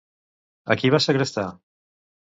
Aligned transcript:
A 0.75 0.79
qui 0.81 0.93
va 0.95 1.03
segrestar? 1.07 1.47